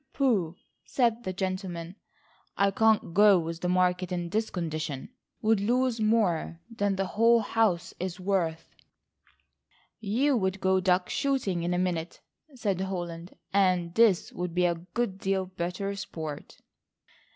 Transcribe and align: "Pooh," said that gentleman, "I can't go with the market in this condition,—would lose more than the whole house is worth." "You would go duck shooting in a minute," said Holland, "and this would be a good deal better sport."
"Pooh," 0.13 0.55
said 0.83 1.23
that 1.25 1.37
gentleman, 1.37 1.95
"I 2.57 2.71
can't 2.71 3.13
go 3.13 3.37
with 3.37 3.61
the 3.61 3.69
market 3.69 4.11
in 4.11 4.29
this 4.31 4.49
condition,—would 4.49 5.59
lose 5.59 5.99
more 5.99 6.59
than 6.75 6.95
the 6.95 7.05
whole 7.05 7.41
house 7.41 7.93
is 7.99 8.19
worth." 8.19 8.65
"You 9.99 10.35
would 10.37 10.59
go 10.59 10.79
duck 10.79 11.07
shooting 11.07 11.61
in 11.61 11.75
a 11.75 11.77
minute," 11.77 12.19
said 12.55 12.81
Holland, 12.81 13.35
"and 13.53 13.93
this 13.93 14.33
would 14.33 14.55
be 14.55 14.65
a 14.65 14.73
good 14.73 15.19
deal 15.19 15.45
better 15.45 15.93
sport." 15.95 16.57